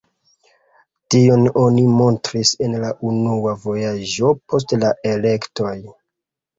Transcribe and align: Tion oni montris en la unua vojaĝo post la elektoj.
Tion 1.15 1.45
oni 1.65 1.83
montris 1.99 2.55
en 2.69 2.75
la 2.87 2.91
unua 3.13 3.55
vojaĝo 3.69 4.35
post 4.51 4.79
la 4.85 4.95
elektoj. 5.15 5.81